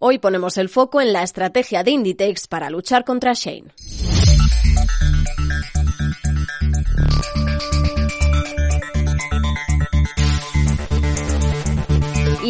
[0.00, 3.74] Hoy ponemos el foco en la estrategia de Inditex para luchar contra Shane.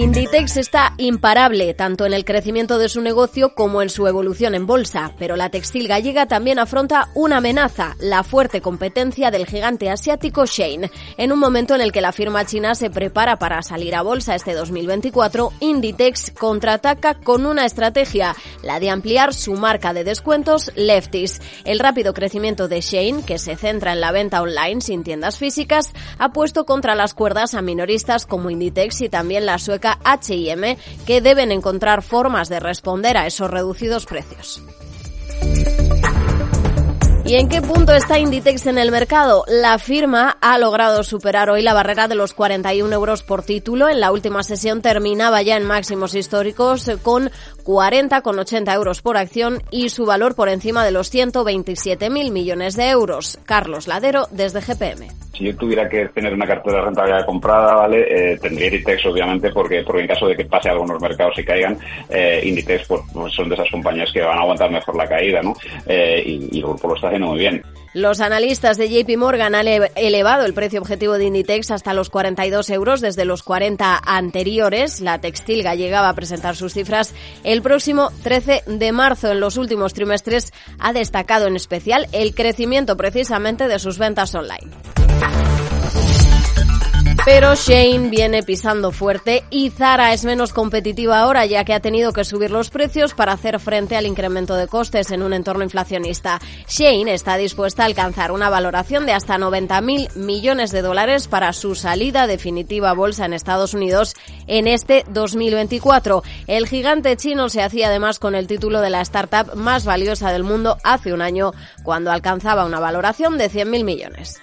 [0.00, 4.64] Inditex está imparable tanto en el crecimiento de su negocio como en su evolución en
[4.64, 10.46] bolsa, pero la textil gallega también afronta una amenaza, la fuerte competencia del gigante asiático
[10.46, 10.88] Shein.
[11.16, 14.36] En un momento en el que la firma china se prepara para salir a bolsa
[14.36, 21.40] este 2024, Inditex contraataca con una estrategia, la de ampliar su marca de descuentos Lefties.
[21.64, 25.92] El rápido crecimiento de Shein, que se centra en la venta online sin tiendas físicas,
[26.18, 31.20] ha puesto contra las cuerdas a minoristas como Inditex y también la sueca H&M que
[31.20, 34.62] deben encontrar formas de responder a esos reducidos precios.
[37.28, 39.44] ¿Y en qué punto está Inditex en el mercado?
[39.48, 43.90] La firma ha logrado superar hoy la barrera de los 41 euros por título.
[43.90, 47.30] En la última sesión terminaba ya en máximos históricos con
[47.64, 53.38] 40,80 euros por acción y su valor por encima de los 127.000 millones de euros.
[53.44, 58.32] Carlos Ladero desde GPM si yo tuviera que tener una cartera de rentabilidad comprada, ¿vale?
[58.32, 61.78] Eh, tendría Inditex, obviamente, porque, porque en caso de que pase algunos mercados y caigan,
[62.08, 65.40] eh, Inditex pues, pues, son de esas compañías que van a aguantar mejor la caída,
[65.42, 65.54] ¿no?
[65.86, 67.62] Eh, y, y lo está haciendo muy bien.
[67.94, 72.68] Los analistas de JP Morgan han elevado el precio objetivo de Inditex hasta los 42
[72.70, 75.00] euros desde los 40 anteriores.
[75.00, 79.32] La textil gallega va a presentar sus cifras el próximo 13 de marzo.
[79.32, 84.70] En los últimos trimestres ha destacado en especial el crecimiento precisamente de sus ventas online.
[87.30, 92.14] Pero Shane viene pisando fuerte y Zara es menos competitiva ahora ya que ha tenido
[92.14, 96.40] que subir los precios para hacer frente al incremento de costes en un entorno inflacionista.
[96.66, 101.74] Shane está dispuesta a alcanzar una valoración de hasta 90.000 millones de dólares para su
[101.74, 104.14] salida definitiva a bolsa en Estados Unidos
[104.46, 106.22] en este 2024.
[106.46, 110.44] El gigante chino se hacía además con el título de la startup más valiosa del
[110.44, 114.40] mundo hace un año cuando alcanzaba una valoración de 100.000 millones.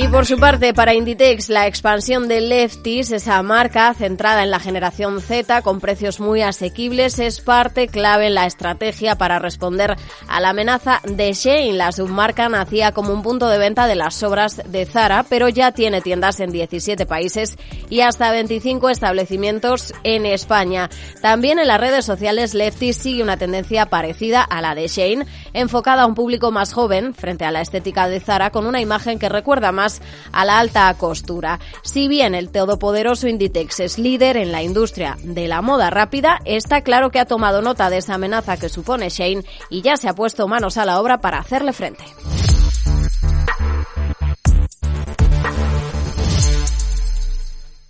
[0.00, 4.60] Y por su parte, para Inditex, la expansión de Lefties, esa marca centrada en la
[4.60, 9.96] generación Z con precios muy asequibles, es parte clave en la estrategia para responder
[10.28, 11.78] a la amenaza de Shein.
[11.78, 15.72] La submarca nacía como un punto de venta de las sobras de Zara, pero ya
[15.72, 17.58] tiene tiendas en 17 países
[17.90, 20.90] y hasta 25 establecimientos en España.
[21.22, 26.02] También en las redes sociales, Lefties sigue una tendencia parecida a la de Shein, enfocada
[26.02, 29.28] a un público más joven frente a la estética de Zara con una imagen que
[29.28, 29.87] recuerda más
[30.32, 31.58] a la alta costura.
[31.82, 36.82] Si bien el todopoderoso Inditex es líder en la industria de la moda rápida, está
[36.82, 40.14] claro que ha tomado nota de esa amenaza que supone Shane y ya se ha
[40.14, 42.04] puesto manos a la obra para hacerle frente.